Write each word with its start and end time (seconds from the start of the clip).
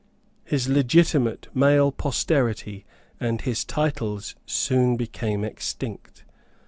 His 0.43 0.67
legitimate 0.67 1.47
male 1.53 1.91
posterity 1.91 2.85
and 3.19 3.39
his 3.39 3.63
titles 3.63 4.33
soon 4.47 4.97
became 4.97 5.43
extinct. 5.43 6.23